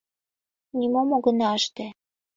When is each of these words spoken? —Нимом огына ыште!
—Нимом 0.77 1.09
огына 1.17 1.47
ыште! 1.59 1.85